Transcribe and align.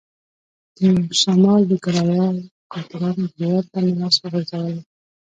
د 0.79 0.81
شمال 1.21 1.61
د 1.67 1.73
کرايه 1.83 2.27
ای 2.33 2.39
قاتلانو 2.73 3.25
ګرېوان 3.37 3.65
ته 3.71 3.77
مې 3.83 3.93
لاس 3.99 4.15
ورغځولی. 4.19 4.79